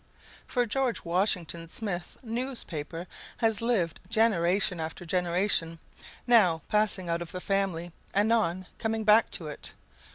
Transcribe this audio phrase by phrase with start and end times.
[0.47, 3.05] For George Washington Smith's newspaper
[3.37, 5.77] has lived generation after generation,
[6.25, 9.73] now passing out of the family, anon coming back to it.